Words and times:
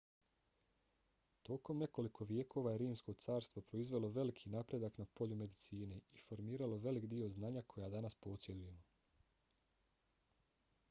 tokom 1.47 1.81
nekoliko 1.81 2.25
vijekova 2.29 2.71
je 2.73 2.77
rimsko 2.83 3.13
carstvo 3.25 3.61
proizvelo 3.73 4.09
veliki 4.15 4.51
napredak 4.53 4.97
na 5.01 5.05
polju 5.19 5.37
medicine 5.41 5.99
i 6.19 6.23
formiralo 6.23 6.79
velik 6.87 7.05
dio 7.11 7.29
znanja 7.35 7.63
koja 7.75 7.91
danas 7.97 8.17
posjedujemo 8.27 8.81